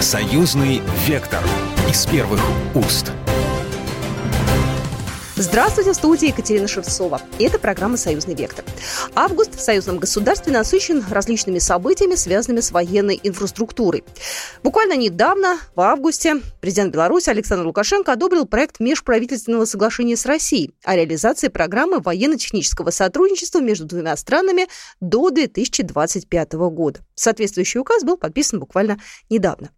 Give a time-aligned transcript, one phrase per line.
[0.00, 1.42] Союзный вектор
[1.90, 2.40] из первых
[2.76, 3.10] уст.
[5.34, 7.20] Здравствуйте, в студии Екатерина Шевцова.
[7.40, 8.64] Это программа «Союзный вектор».
[9.16, 14.04] Август в союзном государстве насыщен различными событиями, связанными с военной инфраструктурой.
[14.62, 20.94] Буквально недавно, в августе, президент Беларуси Александр Лукашенко одобрил проект межправительственного соглашения с Россией о
[20.94, 24.68] реализации программы военно-технического сотрудничества между двумя странами
[25.00, 27.00] до 2025 года.
[27.16, 29.70] Соответствующий указ был подписан буквально недавно.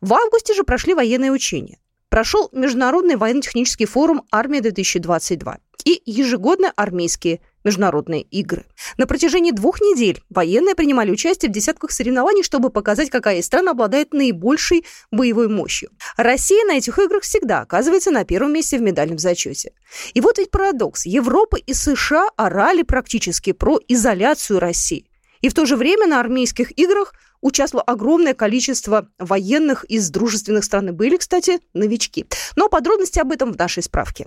[0.00, 1.78] В августе же прошли военные учения
[2.16, 8.64] прошел Международный военно-технический форум «Армия-2022» и ежегодно армейские международные игры.
[8.96, 13.68] На протяжении двух недель военные принимали участие в десятках соревнований, чтобы показать, какая из стран
[13.68, 15.90] обладает наибольшей боевой мощью.
[16.16, 19.72] Россия на этих играх всегда оказывается на первом месте в медальном зачете.
[20.14, 21.04] И вот ведь парадокс.
[21.04, 25.10] Европа и США орали практически про изоляцию России.
[25.40, 30.88] И в то же время на армейских играх– участвовало огромное количество военных из дружественных стран.
[30.88, 32.26] И были, кстати, новички.
[32.56, 34.26] Но подробности об этом в нашей справке.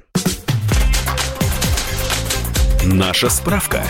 [2.85, 3.83] Наша справка.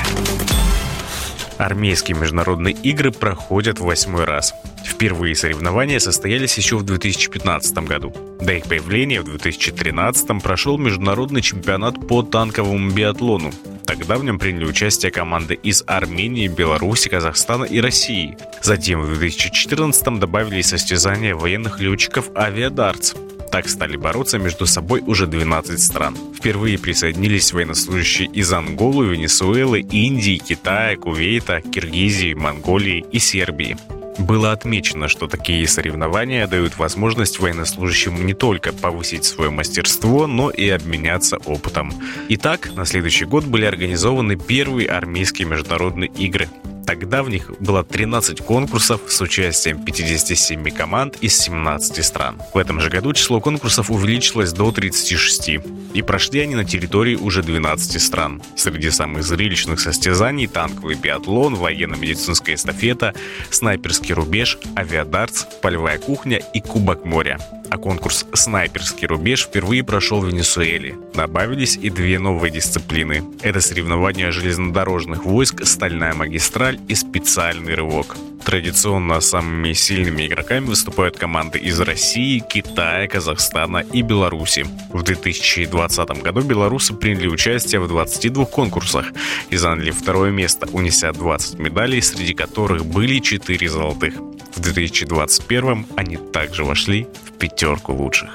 [1.57, 4.53] Армейские международные игры проходят в восьмой раз.
[4.85, 8.13] Впервые соревнования состоялись еще в 2015 году.
[8.41, 13.51] До их появления в 2013 прошел международный чемпионат по танковому биатлону.
[13.85, 18.37] Тогда в нем приняли участие команды из Армении, Беларуси, Казахстана и России.
[18.61, 23.15] Затем в 2014 добавили состязания военных летчиков «Авиадартс»,
[23.51, 26.15] так стали бороться между собой уже 12 стран.
[26.35, 33.75] Впервые присоединились военнослужащие из Анголы, Венесуэлы, Индии, Китая, Кувейта, Киргизии, Монголии и Сербии.
[34.19, 40.67] Было отмечено, что такие соревнования дают возможность военнослужащим не только повысить свое мастерство, но и
[40.67, 41.93] обменяться опытом.
[42.27, 46.49] Итак, на следующий год были организованы первые армейские международные игры.
[46.89, 52.41] Тогда в них было 13 конкурсов с участием 57 команд из 17 стран.
[52.51, 55.51] В этом же году число конкурсов увеличилось до 36,
[55.93, 58.41] и прошли они на территории уже 12 стран.
[58.55, 63.13] Среди самых зрелищных состязаний танковый биатлон, военно-медицинская эстафета,
[63.51, 67.37] снайперский рубеж, авиадартс, полевая кухня и кубок моря
[67.69, 70.95] а конкурс «Снайперский рубеж» впервые прошел в Венесуэле.
[71.13, 73.23] Добавились и две новые дисциплины.
[73.41, 78.17] Это соревнования железнодорожных войск «Стальная магистраль» и «Специальный рывок».
[78.49, 84.65] Традиционно самыми сильными игроками выступают команды из России, Китая, Казахстана и Беларуси.
[84.91, 89.05] В 2020 году белорусы приняли участие в 22 конкурсах
[89.51, 94.15] и заняли второе место, унеся 20 медалей, среди которых были 4 золотых.
[94.55, 98.31] В 2021 они также вошли в пятерку лучших.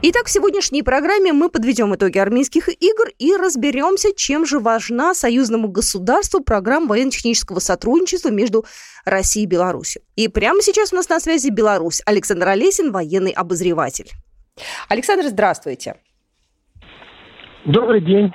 [0.00, 5.66] Итак, в сегодняшней программе мы подведем итоги армейских игр и разберемся, чем же важна союзному
[5.66, 8.64] государству программа военно-технического сотрудничества между
[9.04, 10.02] Россией и Беларусью.
[10.14, 12.00] И прямо сейчас у нас на связи Беларусь.
[12.06, 14.08] Александр Олесин, военный обозреватель.
[14.88, 15.96] Александр, здравствуйте.
[17.66, 18.32] Добрый день.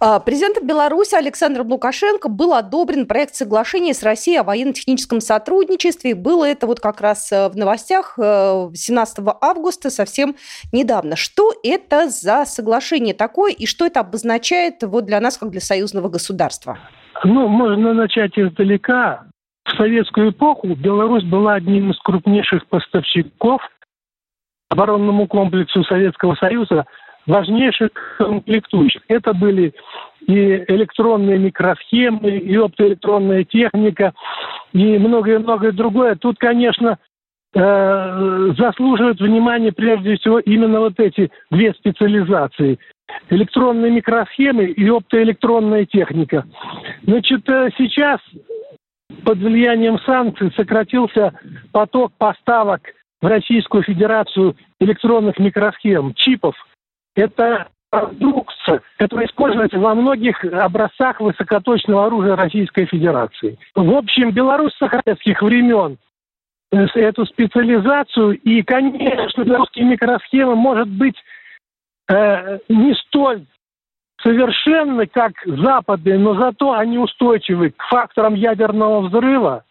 [0.00, 6.14] А, Президентом Беларуси Александром Лукашенко был одобрен проект соглашения с Россией о военно-техническом сотрудничестве.
[6.14, 10.36] Было это вот как раз э, в новостях 17 э, августа, совсем
[10.72, 11.16] недавно.
[11.16, 16.08] Что это за соглашение такое и что это обозначает вот для нас, как для союзного
[16.08, 16.78] государства?
[17.24, 19.24] Ну, можно начать издалека.
[19.64, 23.62] В советскую эпоху Беларусь была одним из крупнейших поставщиков
[24.68, 26.86] оборонному комплексу Советского Союза–
[27.26, 29.02] важнейших комплектующих.
[29.08, 29.74] Это были
[30.26, 34.14] и электронные микросхемы, и оптоэлектронная техника,
[34.72, 36.16] и многое-многое другое.
[36.16, 36.98] Тут, конечно,
[37.54, 42.78] э, заслуживают внимания прежде всего именно вот эти две специализации.
[43.28, 46.44] Электронные микросхемы и оптоэлектронная техника.
[47.02, 48.20] Значит, э, сейчас
[49.24, 51.38] под влиянием санкций сократился
[51.70, 52.80] поток поставок
[53.20, 56.54] в Российскую Федерацию электронных микросхем, чипов–
[57.14, 63.58] это продукция, которая используется во многих образцах высокоточного оружия Российской Федерации.
[63.74, 65.98] В общем, Беларусь советских времен
[66.72, 71.14] э, эту специализацию, и, конечно, белорусские микросхемы, может быть,
[72.10, 73.44] э, не столь
[74.20, 79.64] совершенны, как западные, но зато они устойчивы к факторам ядерного взрыва,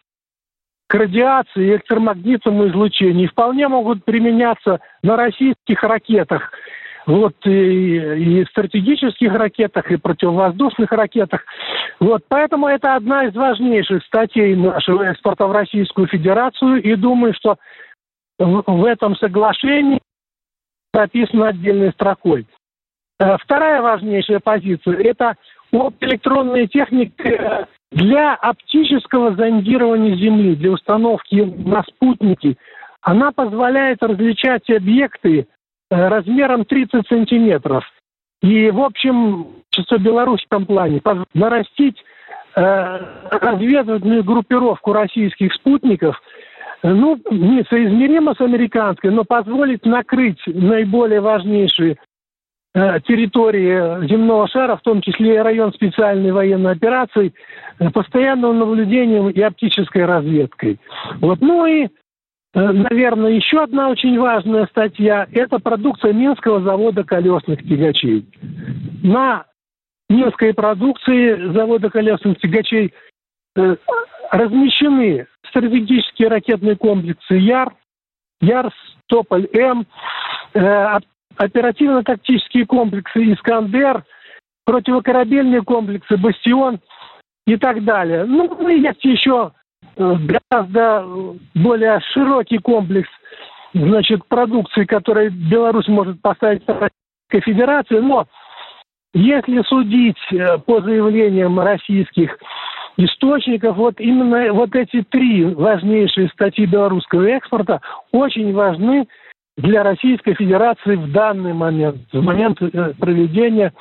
[0.86, 6.50] к радиации, электромагнитному излучению, и вполне могут применяться на российских ракетах–
[7.06, 11.44] вот и, и стратегических ракетах, и противовоздушных ракетах.
[12.00, 17.56] Вот, поэтому это одна из важнейших статей нашего экспорта в Российскую Федерацию, и думаю, что
[18.38, 20.00] в, в этом соглашении
[20.92, 22.46] прописано отдельной строкой.
[23.20, 25.34] Э, вторая важнейшая позиция– это
[25.72, 32.56] от электронной техники для оптического зондирования Земли, для установки на спутники,
[33.02, 35.46] она позволяет различать объекты
[35.90, 37.84] размером 30 сантиметров.
[38.42, 41.00] И, в общем, в этом плане,
[41.34, 41.96] нарастить
[42.56, 42.98] э,
[43.30, 46.20] разведывательную группировку российских спутников,
[46.82, 51.96] ну, несоизмеримо с американской, но позволит накрыть наиболее важнейшие
[52.76, 57.32] Э, территории земного шара, в том числе и район специальной военной операции,
[57.78, 60.80] э, постоянным наблюдением и оптической разведкой.
[61.20, 61.40] Вот.
[61.40, 61.88] Ну и, э,
[62.54, 68.26] наверное, еще одна очень важная статья– это продукция Минского завода колесных тягачей.
[69.02, 69.46] На
[70.08, 72.94] Минской продукции завода колесных тягачей
[74.30, 77.74] размещены стратегические ракетные комплексы ЯР,
[78.40, 78.74] ЯРС,
[79.06, 79.86] Тополь-М,
[81.36, 84.04] оперативно-тактические комплексы «Искандер»,
[84.64, 86.80] противокорабельные комплексы «Бастион»
[87.46, 88.24] и так далее.
[88.24, 89.63] Ну, есть еще э,
[89.96, 91.04] гораздо
[91.54, 93.08] более широкий комплекс
[93.74, 98.26] значит, продукции, который Беларусь может поставить Российской Федерации, но
[99.14, 102.36] если судить э, по заявлениям российских
[102.96, 107.80] источников, вот именно вот эти три важнейшие статьи белорусского экспорта
[108.12, 109.06] очень важны
[109.56, 113.72] для Российской Федерации в данный момент, в момент э, проведения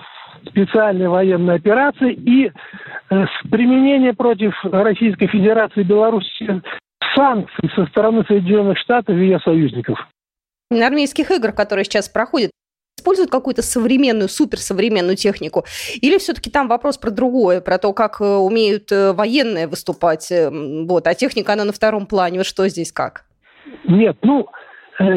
[0.48, 2.52] специальной военной операции и э,
[3.10, 6.62] с применения против Российской Федерации и Беларуси
[7.16, 10.00] санкций со стороны Соединенных Штатов и ее союзников.
[10.72, 12.52] Армейских игр, которые сейчас проходят,
[12.98, 15.66] используют какую-то современную, суперсовременную технику?
[16.02, 21.14] Или все-таки там вопрос про другое, про то, как э, умеют военные выступать, вот, а
[21.14, 23.26] техника, она на втором плане, вот что здесь как?
[23.86, 24.63] Нет, ну, Э,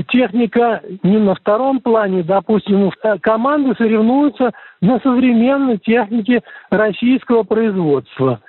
[0.09, 2.91] техника не на втором плане, допустим,
[3.21, 8.41] команды соревнуются на современной технике российского производства.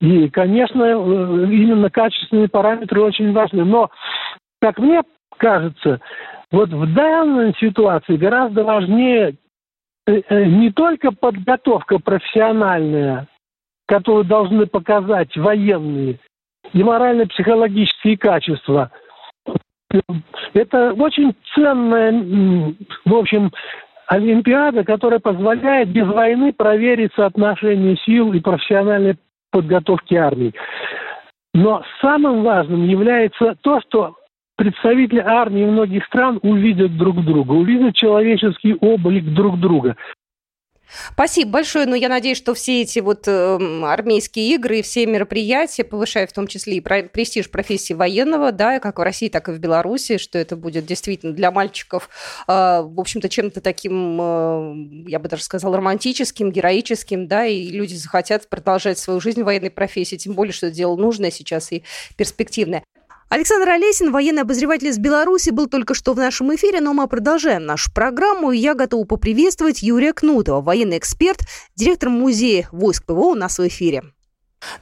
[0.00, 3.64] И, конечно, э, именно качественные параметры очень важны.
[3.64, 3.90] Но,
[4.60, 5.02] как мне
[5.36, 6.00] кажется,
[6.50, 9.36] вот в данной ситуации гораздо важнее
[10.06, 13.28] э, не только подготовка профессиональная,
[13.86, 16.18] которую должны показать военные,
[16.72, 18.90] и морально-психологические качества–
[20.54, 22.74] это очень ценная,
[23.04, 23.50] в общем,
[24.06, 29.16] Олимпиада, которая позволяет без войны проверить соотношение сил и профессиональной
[29.50, 30.52] подготовки армии.
[31.54, 34.16] Но самым важным является то, что
[34.56, 39.96] представители армии многих стран увидят друг друга, увидят человеческий облик друг друга.
[41.12, 41.86] Спасибо большое.
[41.86, 46.34] Но я надеюсь, что все эти вот э, армейские игры и все мероприятия повышают в
[46.34, 50.38] том числе и престиж профессии военного, да, как в России, так и в Беларуси, что
[50.38, 52.08] это будет действительно для мальчиков,
[52.48, 57.94] э, в общем-то, чем-то таким, э, я бы даже сказала, романтическим, героическим, да, и люди
[57.94, 61.82] захотят продолжать свою жизнь в военной профессии, тем более, что дело нужное сейчас и
[62.16, 62.82] перспективное.
[63.32, 67.64] Александр Олесин, военный обозреватель из Беларуси, был только что в нашем эфире, но мы продолжаем
[67.64, 68.52] нашу программу.
[68.52, 71.38] И я готова поприветствовать Юрия Кнутова, военный эксперт,
[71.74, 74.02] директор музея войск ПВО у нас в эфире.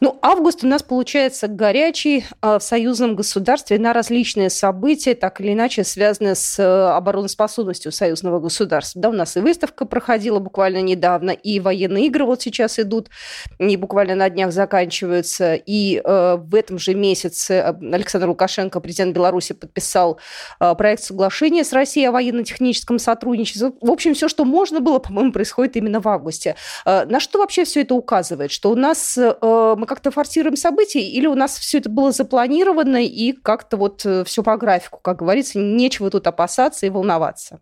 [0.01, 5.53] Ну, август у нас получается горячий а, в союзном государстве на различные события, так или
[5.53, 9.01] иначе связанные с э, обороноспособностью союзного государства.
[9.01, 13.11] Да, у нас и выставка проходила буквально недавно, и военные игры вот сейчас идут,
[13.59, 15.55] и буквально на днях заканчиваются.
[15.55, 20.19] И э, в этом же месяце э, Александр Лукашенко, президент Беларуси, подписал
[20.61, 23.73] э, проект соглашения с Россией о военно-техническом сотрудничестве.
[23.81, 26.57] В общем, все, что можно было, по-моему, происходит именно в августе.
[26.85, 28.51] Э, на что вообще все это указывает?
[28.51, 29.33] Что у нас э,
[29.77, 34.25] мы как-то форсируем события, или у нас все это было запланировано и как-то вот э,
[34.25, 37.61] все по графику, как говорится, нечего тут опасаться и волноваться?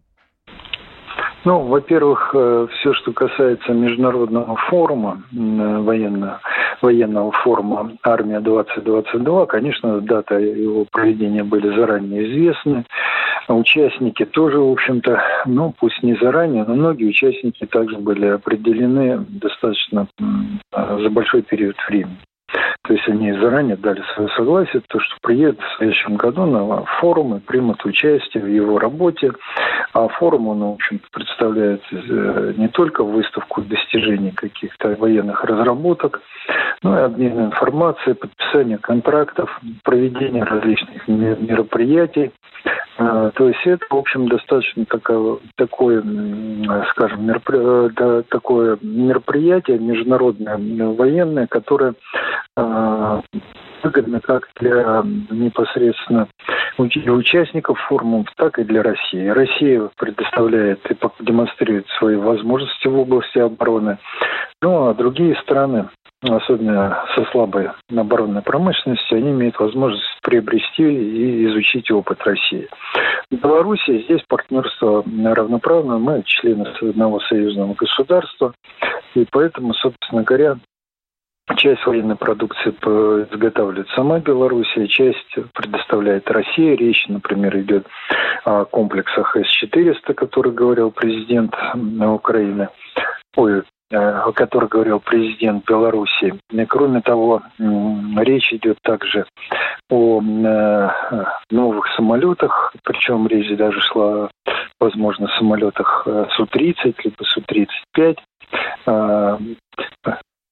[1.48, 6.40] Ну, во-первых, э, все, что касается международного форума, военного,
[6.82, 12.84] военного форума «Армия-2022», конечно, дата его проведения были заранее известны.
[13.48, 20.06] Участники тоже, в общем-то, ну, пусть не заранее, но многие участники также были определены достаточно
[20.70, 22.18] за большой период времени.
[22.82, 27.36] То есть они заранее дали свое согласие, то, что приедут в следующем году на форум
[27.36, 29.32] и примут участие в его работе.
[29.92, 36.22] А форум, он, в общем-то, представляет э, не только выставку достижений каких-то военных разработок,
[36.82, 42.32] но и обмен информацией, подписание контрактов, проведение различных мероприятий.
[42.98, 46.02] А, то есть это, в общем, достаточно такое, такое
[46.90, 47.58] скажем, меропри...
[47.58, 51.94] Э, такое мероприятие международное, военное, которое
[53.82, 56.28] выгодно как для непосредственно
[56.76, 59.28] участников форумов, так и для России.
[59.28, 63.98] Россия предоставляет и демонстрирует свои возможности в области обороны.
[64.62, 65.88] Ну а другие страны
[66.22, 72.68] особенно со слабой оборонной промышленностью, они имеют возможность приобрести и изучить опыт России.
[73.30, 78.52] Белоруссия здесь партнерство равноправное, мы члены одного союзного государства,
[79.14, 80.56] и поэтому, собственно говоря,
[81.56, 86.76] Часть военной продукции изготавливает сама Белоруссия, часть предоставляет Россия.
[86.76, 87.86] Речь, например, идет
[88.44, 92.68] о комплексах С-400, о которых говорил президент Украины.
[93.36, 96.34] Ой, э, о которых говорил президент Беларуси.
[96.50, 99.24] И, кроме того, речь идет также
[99.90, 100.88] о э,
[101.50, 104.28] новых самолетах, причем речь даже шла,
[104.78, 108.18] возможно, о самолетах э, Су-30, либо Су-35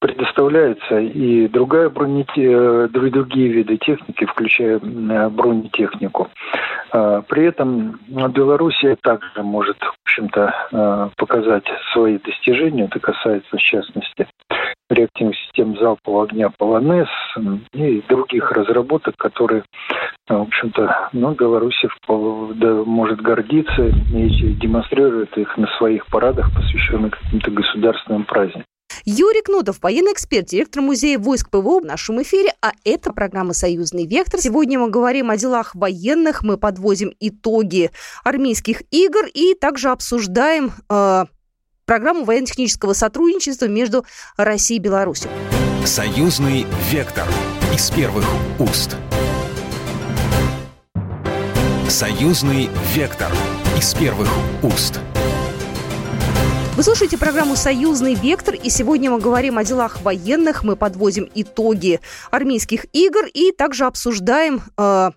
[0.01, 2.89] предоставляется и другая бронете...
[2.89, 6.29] другие виды техники, включая бронетехнику.
[6.93, 12.85] А, при этом Белоруссия также может, в общем-то, а, показать свои достижения.
[12.85, 14.27] Это касается, в частности,
[14.91, 17.09] реактивных систем залпового огня Полонез
[17.73, 19.65] и других разработок, которые,
[20.29, 28.25] в общем-то, ну, Беларусь может гордиться и демонстрирует их на своих парадах, посвященных каким-то государственным
[28.25, 28.65] праздникам.
[29.05, 34.07] Юрий Кнутов, военный эксперт, директор музея войск ПВО в нашем эфире, а это программа «Союзный
[34.07, 34.41] вектор».
[34.41, 37.91] Сегодня мы говорим о делах военных, мы подводим итоги
[38.25, 41.25] армейских игр и также обсуждаем э,
[41.85, 44.05] программу военно-технического сотрудничества между
[44.37, 45.31] Россией и Беларусью.
[45.85, 47.27] «Союзный вектор»
[47.75, 48.25] из первых
[48.59, 48.97] уст.
[51.89, 53.33] «Союзный вектор»
[53.79, 54.29] из первых
[54.63, 55.01] уст.
[56.77, 62.01] Вы слушаете программу «Союзный вектор», и сегодня мы говорим о делах военных, мы подводим итоги
[62.31, 65.11] армейских игр и также обсуждаем э,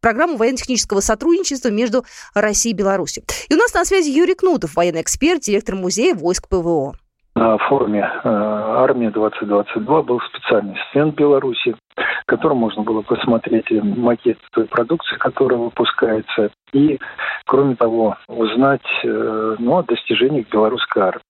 [0.00, 3.24] программу военно-технического сотрудничества между Россией и Беларусью.
[3.48, 6.94] И у нас на связи Юрий Кнутов, военный эксперт, директор музея войск ПВО.
[7.40, 14.66] На форуме э, «Армия-2022» был специальный стенд Беларуси, в котором можно было посмотреть макет той
[14.66, 16.98] продукции, которая выпускается, и,
[17.46, 21.29] кроме того, узнать э, ну, о достижениях белорусской армии.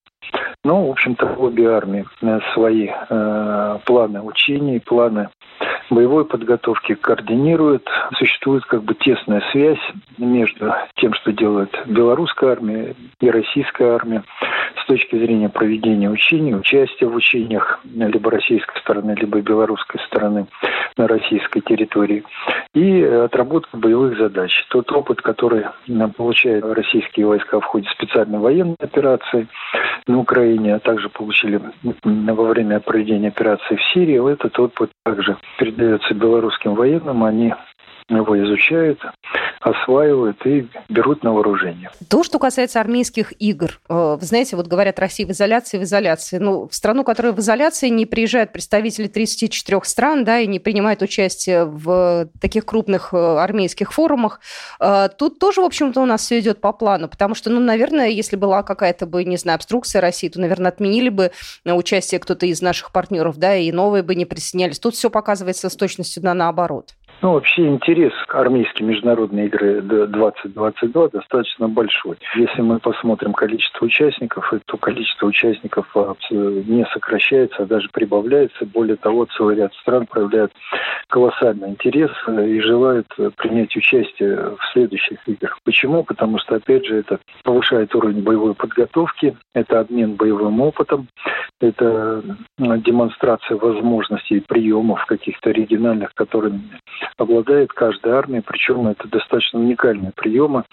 [0.62, 5.28] Ну, в общем-то, обе армии э, свои э, планы учений, планы
[5.90, 7.88] боевой подготовки координируют.
[8.18, 9.80] Существует как бы тесная связь
[10.18, 14.22] между тем, что делает белорусская армия и российская армия
[14.82, 20.46] с точки зрения проведения учений, участия в учениях либо российской стороны, либо белорусской стороны
[20.96, 22.24] на российской территории
[22.74, 24.52] и отработка боевых задач.
[24.68, 25.64] Тот опыт, который
[26.16, 29.48] получают российские войска в ходе специальной военной операции
[30.06, 31.60] на Украине, а также получили
[32.02, 37.24] во время проведения операции в Сирии, этот опыт также передается белорусским военным.
[37.24, 37.52] Они
[38.18, 39.00] его изучают,
[39.60, 41.90] осваивают и берут на вооружение.
[42.08, 46.38] То, что касается армейских игр, э, вы знаете, вот говорят, Россия в изоляции, в изоляции.
[46.38, 51.02] Ну, в страну, которая в изоляции, не приезжают представители 34 стран, да, и не принимают
[51.02, 54.40] участие в таких крупных э, армейских форумах.
[54.80, 58.08] Э, тут тоже, в общем-то, у нас все идет по плану, потому что, ну, наверное,
[58.08, 61.32] если была какая-то бы, не знаю, обструкция России, то, наверное, отменили бы
[61.64, 64.78] участие кто-то из наших партнеров, да, и новые бы не присоединялись.
[64.78, 66.94] Тут все показывается с точностью да, наоборот.
[67.22, 72.16] Ну, вообще интерес к армейским международные игры 2022 достаточно большой.
[72.34, 78.64] Если мы посмотрим количество участников, то количество участников а, не сокращается, а даже прибавляется.
[78.64, 80.52] Более того, целый ряд стран проявляют
[81.08, 85.58] колоссальный интерес и желают принять участие в следующих играх.
[85.62, 86.04] Почему?
[86.04, 91.08] Потому что, опять же, это повышает уровень боевой подготовки, это обмен боевым опытом,
[91.60, 92.22] это
[92.58, 96.62] демонстрация возможностей и приемов каких-то оригинальных, которыми
[97.16, 100.64] обладает каждая армия, причем это достаточно уникальные приемы.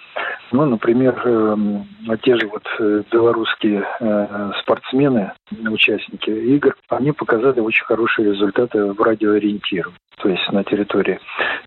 [0.51, 1.87] Ну, например, эм,
[2.23, 5.33] те же вот э, белорусские э, спортсмены,
[5.69, 11.19] участники игр, они показали очень хорошие результаты в радиоориентировании то есть на территории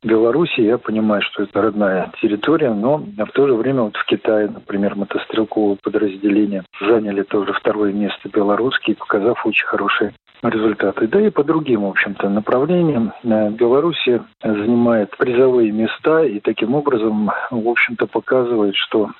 [0.03, 0.61] Беларуси.
[0.61, 4.97] Я понимаю, что это родная территория, но в то же время вот в Китае, например,
[4.97, 11.06] мотострелковые подразделения заняли тоже второе место белорусские, показав очень хорошие результаты.
[11.06, 14.09] Да и по другим, в общем-то, направлениям э, Беларусь
[14.42, 19.11] занимает призовые места и таким образом, в общем-то, показывает, что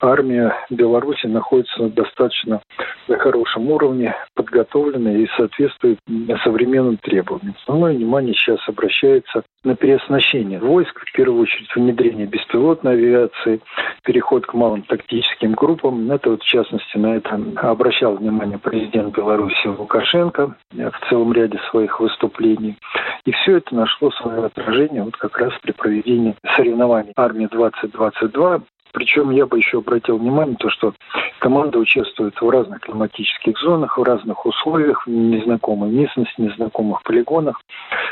[0.00, 2.60] армия Беларуси находится на достаточно
[3.08, 4.14] хорошем уровне,
[4.44, 5.98] подготовленная и соответствует
[6.44, 7.54] современным требованиям.
[7.60, 13.60] Основное внимание сейчас обращается на переоснащение войск, в первую очередь внедрение беспилотной авиации,
[14.04, 16.10] переход к малым тактическим группам.
[16.10, 22.00] Это вот, в частности, на это обращал внимание президент Беларуси Лукашенко в целом ряде своих
[22.00, 22.76] выступлений.
[23.24, 28.62] И все это нашло свое отражение вот как раз при проведении соревнований «Армия-2022»
[28.94, 30.94] Причем я бы еще обратил внимание, то, что
[31.40, 37.60] команда участвует в разных климатических зонах, в разных условиях, в незнакомой местности, незнакомых полигонах,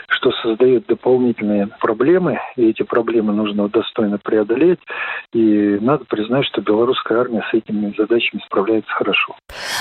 [0.08, 4.80] что создает дополнительные проблемы, и эти проблемы нужно достойно преодолеть.
[5.32, 9.36] И надо признать, что белорусская армия с этими задачами справляется хорошо.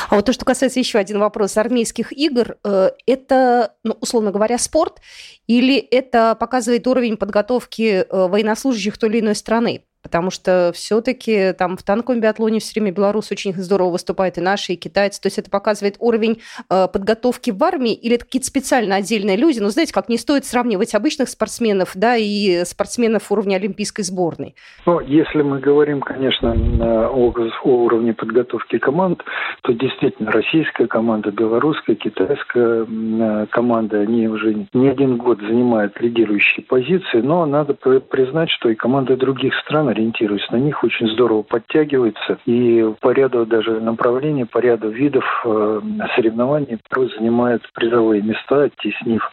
[0.09, 4.59] А вот то, что касается еще один вопрос армейских игр, э, это, ну, условно говоря,
[4.59, 4.99] спорт
[5.47, 9.81] или это показывает уровень подготовки э, военнослужащих той или иной страны?
[10.01, 14.73] Потому что все-таки там в танковом биатлоне все время белорусы очень здорово выступают, и наши,
[14.73, 15.21] и китайцы.
[15.21, 19.59] То есть это показывает уровень э, подготовки в армии, или это какие-то специально отдельные люди?
[19.59, 24.55] Ну, знаете, как не стоит сравнивать обычных спортсменов, да, и спортсменов уровня олимпийской сборной.
[24.85, 29.23] Ну, если мы говорим, конечно, о, о уровне подготовки команд,
[29.61, 36.65] то действительно российская команда, белорусская, китайская э, команда, они уже не один год занимают лидирующие
[36.65, 42.39] позиции, но надо признать, что и команды других стран ориентируясь на них, очень здорово подтягивается.
[42.45, 45.81] И по ряду даже направлений, по ряду видов э,
[46.15, 46.79] соревнований
[47.17, 49.31] занимает призовые места, оттеснив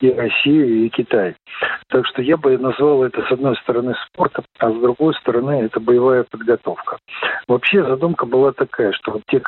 [0.00, 1.34] и Россию, и Китай.
[1.88, 5.80] Так что я бы назвал это, с одной стороны, спортом, а с другой стороны, это
[5.80, 6.98] боевая подготовка.
[7.46, 9.40] Вообще задумка была такая, что вот те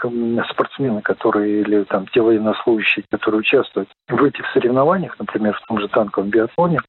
[0.50, 5.88] спортсмены, которые, или там те военнослужащие, которые участвуют в этих соревнованиях, например, в том же
[5.88, 6.80] танковом биатлоне,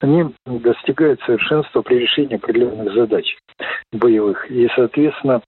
[0.00, 3.36] они достигают совершенства при решении определенных задач задач
[3.92, 4.50] боевых.
[4.50, 5.40] И, соответственно,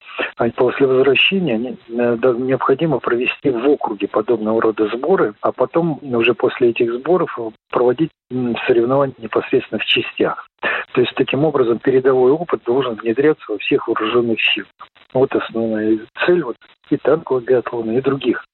[0.56, 6.92] после возвращения э, необходимо провести в округе подобного рода сборы, а потом уже после этих
[6.92, 7.36] сборов
[7.70, 8.10] проводить
[8.66, 10.46] соревнования непосредственно в частях.
[10.92, 14.70] То есть, таким образом, передовой опыт должен внедряться во всех вооруженных силах.
[15.12, 16.56] Вот основная цель вот,
[16.90, 18.44] и танкового биатлона, и других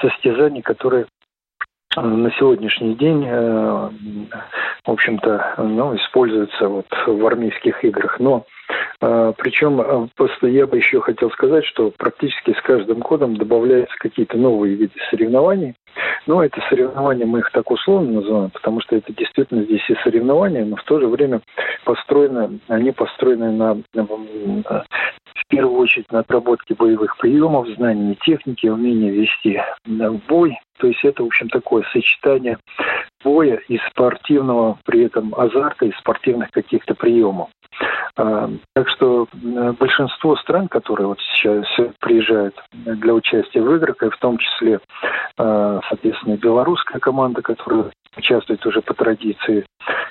[0.00, 1.06] состязаний, которые
[1.96, 3.90] на сегодняшний день, э,
[4.84, 8.20] в общем-то, ну, используются вот в армейских играх.
[8.20, 8.46] Но
[9.00, 13.96] э, причем э, просто я бы еще хотел сказать, что практически с каждым годом добавляются
[13.98, 15.74] какие-то новые виды соревнований.
[16.26, 20.64] Но это соревнования мы их так условно называем, потому что это действительно здесь и соревнования,
[20.64, 21.40] но в то же время
[21.84, 29.10] построены, они построены на, на в первую очередь на отработке боевых приемов, знании техники, умении
[29.10, 29.60] вести
[30.28, 32.58] бой, то есть это, в общем, такое сочетание
[33.22, 37.48] боя и спортивного при этом азарта и спортивных каких-то приемов.
[38.16, 41.66] А, так что э, большинство стран, которые вот сейчас
[42.00, 44.80] приезжают для участия в играх, и в том числе,
[45.38, 49.64] а, соответственно, белорусская команда, которая участвует уже по традиции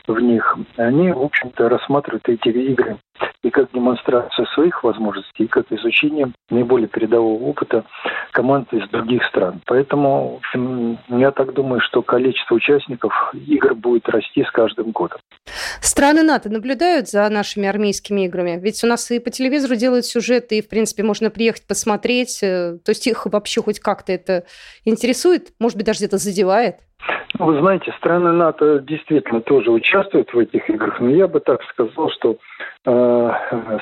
[0.08, 2.98] в них, они, в общем-то, рассматривают эти игры
[3.44, 7.86] и как демонстрацию своих возможностей, и как изучение наиболее передового опыта
[8.32, 9.62] команд из других стран.
[9.66, 15.20] Поэтому, в общем, я так думаю, что количество участников игр будет расти с каждым годом.
[15.82, 18.60] Страны НАТО наблюдают за нашими армейскими играми?
[18.60, 22.42] Ведь у нас и по телевизору делают сюжеты, и, в принципе, можно приехать посмотреть.
[22.44, 24.46] Э, то есть их вообще хоть как-то это
[24.86, 25.50] интересует?
[25.60, 26.78] Может быть, даже где-то задевает?
[27.38, 31.64] Ну, вы знаете, страны НАТО действительно тоже участвуют в этих играх, но я бы так
[31.64, 32.38] сказал, что
[32.86, 33.32] э,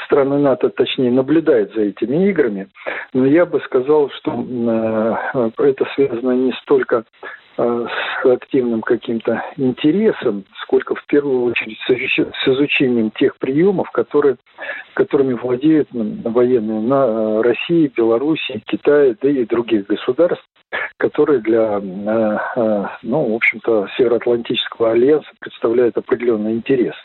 [0.05, 2.67] страны НАТО, точнее, наблюдают за этими играми,
[3.13, 7.05] но я бы сказал, что э, это связано не столько
[7.57, 14.37] с активным каким-то интересом, сколько в первую очередь с изучением тех приемов, которые,
[14.93, 20.45] которыми владеют военные на э, России, Белоруссии, Китае, да и других государств,
[20.97, 26.95] которые для, э, э, ну, в общем-то, Североатлантического альянса представляют определенный интерес.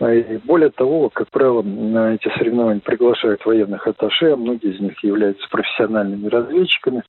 [0.00, 4.80] А, и более того, как правило, на эти соревнования приглашают военных атташе, а многие из
[4.80, 7.02] них являются профессиональными разведчиками.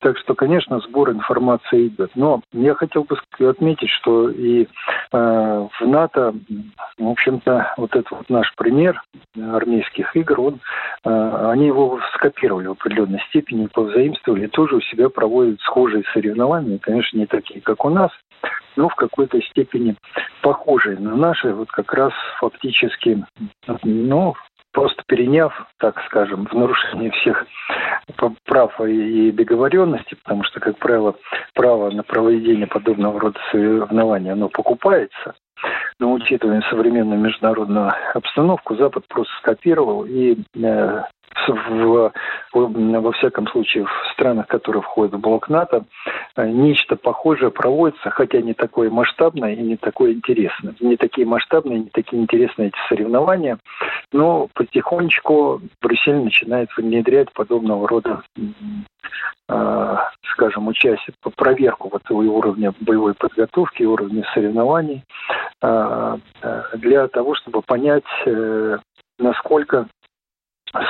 [0.00, 2.10] Так что, конечно, сбор информации идет.
[2.14, 3.16] Но я хотел бы
[3.48, 4.66] отметить, что и э,
[5.12, 6.34] в НАТО,
[6.98, 9.00] в общем-то, вот этот вот наш пример
[9.36, 10.60] армейских игр, он,
[11.04, 17.16] э, они его скопировали в определенной степени, повзаимствовали, тоже у себя проводят схожие соревнования, конечно,
[17.16, 18.10] не такие, как у нас,
[18.76, 19.96] но в какой-то степени
[20.42, 23.24] похожие на наши, вот как раз фактически,
[23.82, 24.34] ну,
[24.72, 27.46] просто переняв, так скажем, в нарушение всех
[28.44, 31.14] прав и договоренностей, потому что, как правило,
[31.54, 35.34] право на проведение подобного рода соревнований, оно покупается,
[35.98, 41.02] но учитывая современную международную обстановку, Запад просто скопировал и э,
[41.46, 42.12] в,
[42.52, 45.84] во всяком случае, в странах, которые входят в блок НАТО,
[46.36, 50.74] э, нечто похожее проводится, хотя не такое масштабное и не такое интересное.
[50.80, 53.58] Не такие масштабные, не такие интересные эти соревнования,
[54.12, 58.22] но потихонечку Брюссель начинает внедрять подобного рода
[59.48, 59.96] э,
[60.32, 65.04] скажем, участие, проверку вот уровня боевой подготовки, уровня соревнований,
[65.62, 66.16] э,
[66.74, 68.04] для того, чтобы понять,
[69.18, 69.86] насколько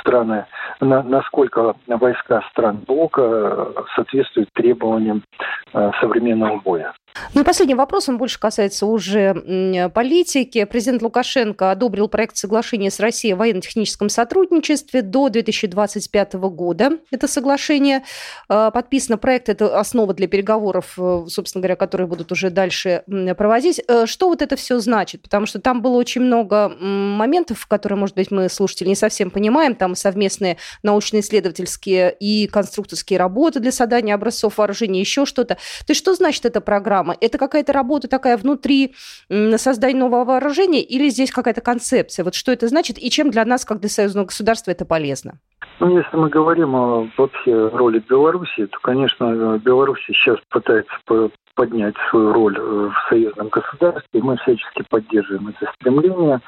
[0.00, 0.46] страны,
[0.80, 5.22] на, насколько войска стран блока соответствуют требованиям
[6.00, 6.92] современного боя.
[7.32, 10.64] Ну и последний вопрос, он больше касается уже политики.
[10.64, 16.98] Президент Лукашенко одобрил проект соглашения с Россией о военно-техническом сотрудничестве до 2025 года.
[17.10, 18.02] Это соглашение
[18.48, 19.16] э, подписано.
[19.16, 23.04] Проект– это основа для переговоров, э, собственно говоря, которые будут уже дальше
[23.36, 23.80] проводить.
[23.86, 25.22] Э, что вот это все значит?
[25.22, 29.76] Потому что там было очень много моментов, которые, может быть, мы, слушатели, не совсем понимаем.
[29.76, 35.54] Там совместные научно-исследовательские и конструкторские работы для создания образцов вооружения, еще что-то.
[35.54, 37.03] То есть что значит эта программа?
[37.04, 37.16] Программа?
[37.20, 38.94] Это какая-то работа такая внутри
[39.56, 42.24] создания нового вооружения или здесь какая-то концепция?
[42.24, 45.34] Вот что это значит и чем для нас, как для союзного государства, это полезно?
[45.80, 50.94] Ну, если мы говорим о вообще роли Беларуси, то, конечно, Беларусь сейчас пытается
[51.56, 54.22] поднять свою роль в союзном государстве.
[54.22, 56.40] Мы всячески поддерживаем это стремление.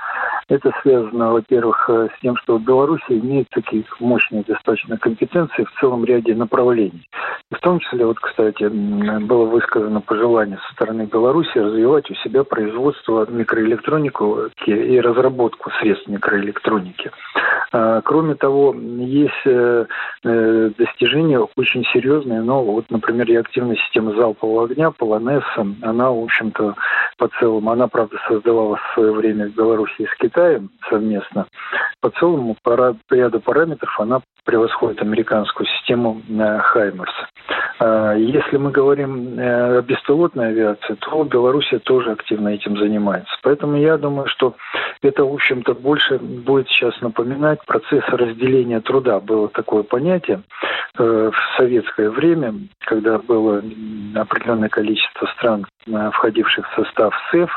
[0.49, 6.35] Это связано, во-первых, с тем, что Беларусь имеет такие мощные достаточно компетенции в целом ряде
[6.35, 7.09] направлений.
[7.49, 13.25] В том числе, вот, кстати, было высказано пожелание со стороны Беларуси развивать у себя производство
[13.31, 17.13] микроэлектроники и разработку средств микроэлектроники.
[17.77, 19.85] А, кроме того, есть э,
[20.79, 26.75] достижения очень серьезные, но вот, например, реактивная система залпового огня Полонесса, она, в общем-то,
[27.19, 31.49] по целому, она, правда, создавалась в свое время в Беларуси и с Китаем совместно.
[32.01, 37.13] По целому по ряду параметров она превосходит американскую систему э, Хаймерс.
[37.79, 43.33] А, если мы говорим э, о беспилотной авиации, то Беларусь тоже активно этим занимается.
[43.43, 44.55] Поэтому я думаю, что
[45.03, 49.21] это, в общем-то, больше будет сейчас напоминать процесс разделения труда.
[49.21, 50.43] Было такое понятие
[50.99, 53.63] э, в советское время, когда было
[54.15, 55.67] определенное количество стран,
[56.13, 57.51] входивших в состав СЭФ,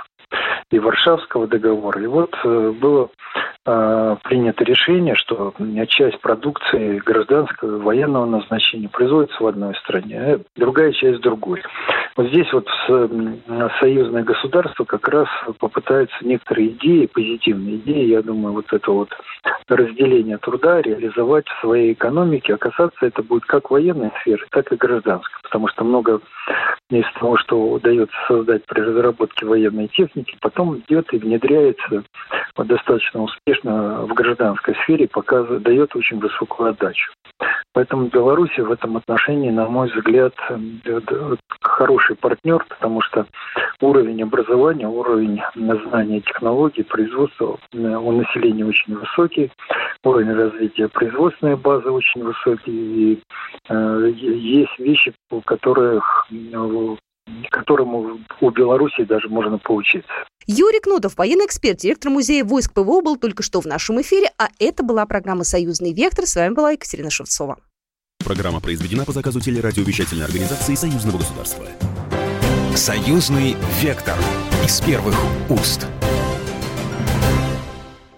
[0.71, 2.01] и Варшавского договора.
[2.01, 3.09] И вот было
[3.65, 5.53] Э, принято решение, что
[5.89, 11.61] часть продукции гражданского военного назначения производится в одной стране, а другая часть в другой.
[12.15, 12.67] Вот здесь вот
[13.79, 15.27] союзное государство как раз
[15.59, 19.09] попытается некоторые идеи, позитивные идеи, я думаю, вот это вот
[19.67, 24.77] разделение труда реализовать в своей экономике, а касаться это будет как военной сферы, так и
[24.77, 26.21] гражданской, потому что много
[26.89, 32.03] из того, что удается создать при разработке военной техники, потом идет и внедряется
[32.57, 33.48] достаточно успешно
[34.05, 37.11] в гражданской сфере, показывает, дает очень высокую отдачу.
[37.73, 40.33] Поэтому Беларусь в этом отношении, на мой взгляд,
[41.61, 43.25] хороший партнер, потому что
[43.79, 49.51] уровень образования, уровень знания технологий, производства у населения очень высокий,
[50.03, 52.71] уровень развития производственной базы очень высокий.
[52.71, 53.23] И
[53.69, 56.27] э, есть вещи, у которых
[57.51, 60.09] которому у Беларуси даже можно поучиться.
[60.45, 64.47] Юрий Кнутов, военный эксперт, директор музея войск ПВО, был только что в нашем эфире, а
[64.59, 66.25] это была программа «Союзный вектор».
[66.25, 67.59] С вами была Екатерина Шевцова.
[68.23, 71.65] Программа произведена по заказу телерадиовещательной организации Союзного государства.
[72.75, 74.15] «Союзный вектор»
[74.65, 75.15] из первых
[75.49, 75.87] уст.